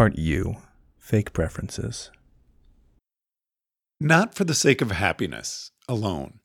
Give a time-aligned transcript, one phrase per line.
[0.00, 0.56] Part U
[0.96, 2.10] Fake Preferences.
[4.00, 6.40] Not for the sake of happiness alone.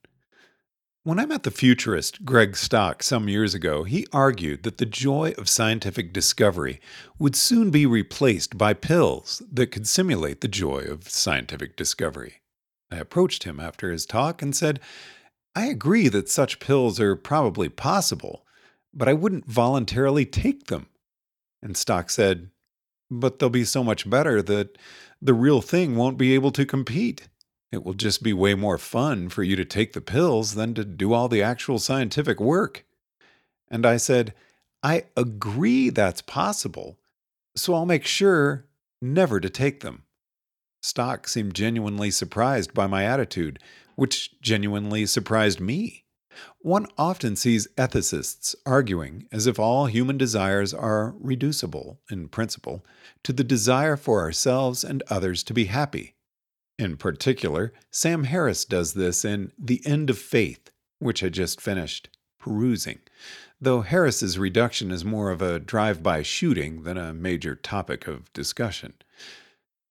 [1.04, 5.34] When I met the futurist Greg Stock some years ago, he argued that the joy
[5.38, 6.82] of scientific discovery
[7.18, 12.42] would soon be replaced by pills that could simulate the joy of scientific discovery.
[12.92, 14.82] I approached him after his talk and said,
[15.56, 18.46] I agree that such pills are probably possible,
[18.94, 20.88] but I wouldn't voluntarily take them.
[21.62, 22.50] And Stock said,
[23.10, 24.78] But they'll be so much better that
[25.22, 27.28] the real thing won't be able to compete.
[27.72, 30.86] It will just be way more fun for you to take the pills than to
[30.86, 32.86] do all the actual scientific work.
[33.70, 34.34] And I said,
[34.82, 36.98] I agree that's possible,
[37.56, 38.66] so I'll make sure
[39.02, 40.04] never to take them.
[40.82, 43.60] Stock seemed genuinely surprised by my attitude,
[43.96, 46.05] which genuinely surprised me.
[46.60, 52.86] One often sees ethicists arguing as if all human desires are reducible, in principle,
[53.24, 56.16] to the desire for ourselves and others to be happy.
[56.78, 62.10] In particular, Sam Harris does this in The End of Faith, which I just finished
[62.40, 63.00] perusing,
[63.60, 68.32] though Harris's reduction is more of a drive by shooting than a major topic of
[68.34, 68.94] discussion.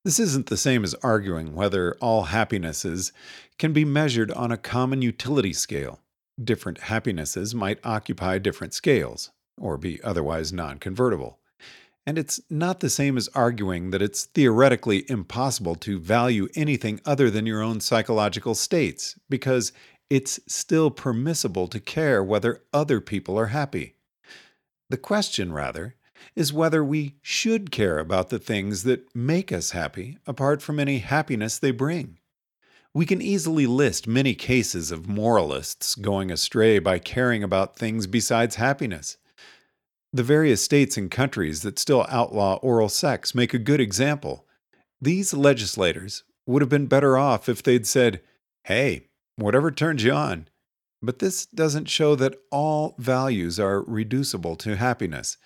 [0.05, 3.13] This isn't the same as arguing whether all happinesses
[3.59, 6.01] can be measured on a common utility scale.
[6.43, 11.39] Different happinesses might occupy different scales, or be otherwise non convertible.
[12.07, 17.31] And it's not the same as arguing that it's theoretically impossible to value anything other
[17.31, 19.73] than your own psychological states, because
[20.11, 23.95] it's still permissible to care whether other people are happy.
[24.91, 25.95] The question, rather,
[26.37, 30.99] is whether we should care about the things that make us happy apart from any
[30.99, 32.19] happiness they bring.
[32.95, 38.55] We can easily list many cases of moralists going astray by caring about things besides
[38.55, 39.17] happiness.
[40.13, 44.47] The various states and countries that still outlaw oral sex make a good example.
[45.01, 48.21] These legislators would have been better off if they'd said,
[48.63, 50.47] hey, whatever turns you on.
[51.03, 55.37] But this doesn't show that all values are reducible to happiness.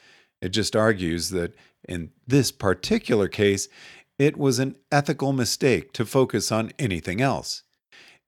[0.43, 1.55] It just argues that
[1.89, 3.69] in this particular case,
[4.19, 7.63] it was an ethical mistake to focus on anything else.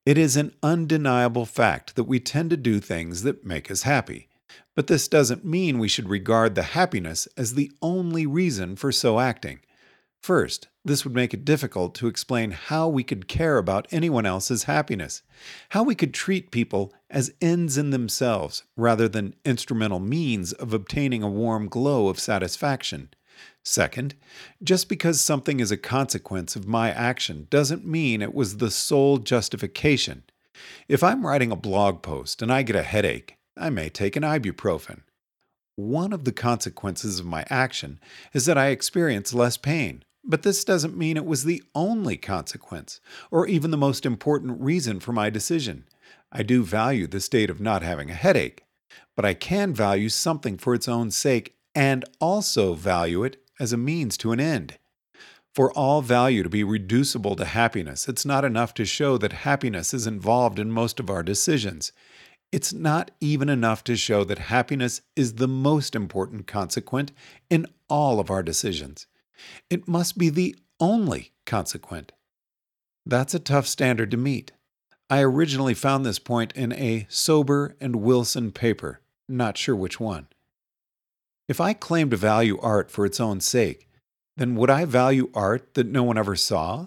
[0.07, 4.29] It is an undeniable fact that we tend to do things that make us happy.
[4.75, 9.21] But this doesn't mean we should regard the happiness as the only reason for so
[9.21, 9.61] acting.
[10.23, 14.65] First, this would make it difficult to explain how we could care about anyone else's
[14.65, 15.23] happiness,
[15.71, 21.23] how we could treat people as ends in themselves rather than instrumental means of obtaining
[21.23, 23.11] a warm glow of satisfaction.
[23.65, 24.15] Second,
[24.63, 29.19] just because something is a consequence of my action doesn't mean it was the sole
[29.19, 30.23] justification.
[30.89, 34.23] If I'm writing a blog post and I get a headache, I may take an
[34.23, 35.03] ibuprofen.
[35.77, 38.01] One of the consequences of my action
[38.33, 43.01] is that I experience less pain, but this doesn't mean it was the only consequence,
[43.31, 45.85] or even the most important reason for my decision.
[46.33, 48.65] I do value the state of not having a headache,
[49.17, 53.77] but I can value something for its own sake and also value it as a
[53.77, 54.79] means to an end.
[55.55, 59.93] For all value to be reducible to happiness, it's not enough to show that happiness
[59.93, 61.93] is involved in most of our decisions.
[62.53, 67.13] It's not even enough to show that happiness is the most important consequent
[67.49, 69.07] in all of our decisions.
[69.69, 72.13] It must be the only consequent.
[73.05, 74.53] That's a tough standard to meet.
[75.09, 80.29] I originally found this point in a Sober and Wilson paper, not sure which one.
[81.51, 83.89] If I claim to value art for its own sake,
[84.37, 86.87] then would I value art that no one ever saw?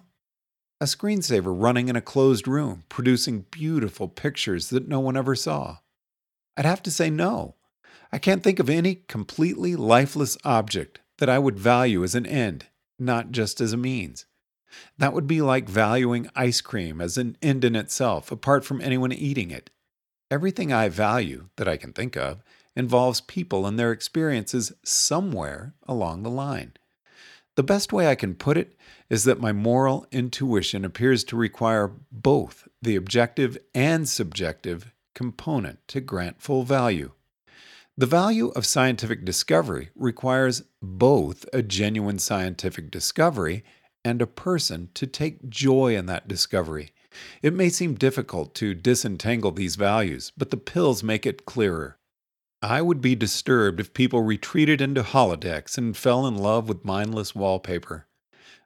[0.79, 5.79] a screensaver running in a closed room, producing beautiful pictures that no one ever saw?
[6.55, 7.55] I'd have to say no.
[8.09, 12.67] I can't think of any completely lifeless object that I would value as an end,
[12.97, 14.27] not just as a means.
[14.97, 19.11] That would be like valuing ice cream as an end in itself, apart from anyone
[19.11, 19.71] eating it.
[20.31, 22.41] Everything I value, that I can think of,
[22.75, 26.73] involves people and their experiences somewhere along the line.
[27.55, 28.75] The best way I can put it
[29.09, 36.01] is that my moral intuition appears to require both the objective and subjective component to
[36.01, 37.11] grant full value.
[37.95, 43.63] The value of scientific discovery requires both a genuine scientific discovery
[44.03, 46.91] and a person to take joy in that discovery.
[47.43, 51.99] It may seem difficult to disentangle these values, but the pills make it clearer.
[52.63, 57.35] I would be disturbed if people retreated into holodecks and fell in love with mindless
[57.35, 58.07] wallpaper.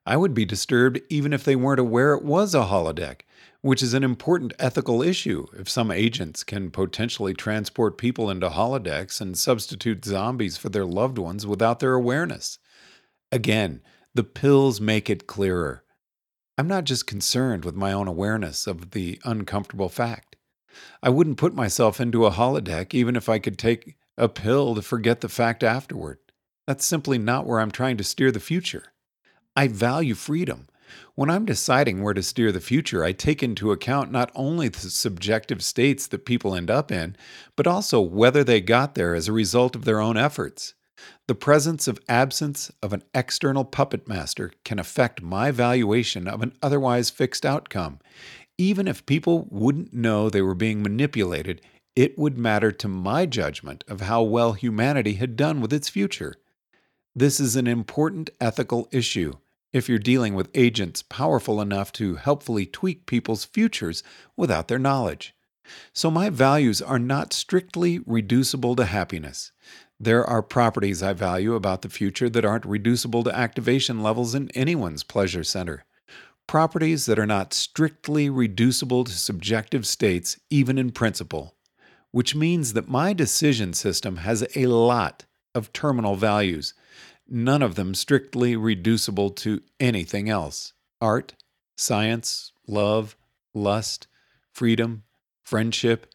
[0.05, 3.21] I would be disturbed even if they weren't aware it was a holodeck,
[3.61, 9.19] which is an important ethical issue if some agents can potentially transport people into holodecks
[9.19, 12.59] and substitute zombies for their loved ones without their awareness.
[13.31, 13.81] Again,
[14.13, 15.83] The pills make it clearer.
[16.55, 20.26] I'm not just concerned with my own awareness of the uncomfortable fact.
[21.01, 24.81] I wouldn't put myself into a holodeck even if I could take a pill to
[24.81, 26.19] forget the fact afterward.
[26.65, 28.93] That's simply not where I'm trying to steer the future.
[29.55, 30.67] I value freedom.
[31.15, 34.89] When I'm deciding where to steer the future, I take into account not only the
[34.89, 37.15] subjective states that people end up in,
[37.55, 40.73] but also whether they got there as a result of their own efforts.
[41.27, 46.53] The presence of absence of an external puppet master can affect my valuation of an
[46.61, 47.99] otherwise fixed outcome.
[48.57, 51.61] Even if people wouldn't know they were being manipulated,
[51.95, 56.35] it would matter to my judgment of how well humanity had done with its future.
[57.15, 59.33] This is an important ethical issue
[59.73, 64.01] if you're dealing with agents powerful enough to helpfully tweak people's futures
[64.35, 65.35] without their knowledge.
[65.93, 69.51] So, my values are not strictly reducible to happiness.
[69.99, 74.49] There are properties I value about the future that aren't reducible to activation levels in
[74.51, 75.83] anyone's pleasure center.
[76.47, 81.55] Properties that are not strictly reducible to subjective states, even in principle,
[82.11, 86.73] which means that my decision system has a lot of terminal values,
[87.27, 91.35] none of them strictly reducible to anything else art,
[91.75, 93.17] science, love,
[93.53, 94.07] lust,
[94.53, 95.03] freedom,
[95.43, 96.07] friendship.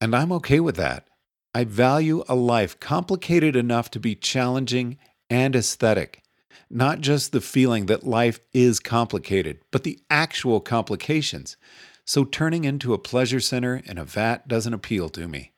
[0.00, 1.06] And I'm okay with that.
[1.54, 4.98] I value a life complicated enough to be challenging
[5.28, 6.19] and aesthetic.
[6.68, 11.56] Not just the feeling that life is complicated, but the actual complications.
[12.04, 15.52] So turning into a pleasure center in a vat doesn't appeal to me.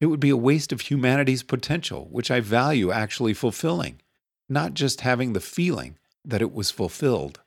[0.00, 4.00] It would be a waste of humanity's potential, which I value actually fulfilling,
[4.48, 7.40] not just having the feeling that it was fulfilled.